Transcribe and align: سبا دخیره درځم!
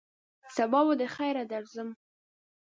سبا 0.55 0.81
دخیره 1.01 1.43
درځم! 1.51 1.89